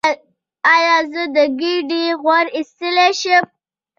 [0.73, 3.43] ایا زه د ګیډې غوړ ایستلی شم؟